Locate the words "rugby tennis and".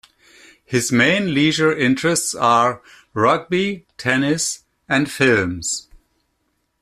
3.13-5.11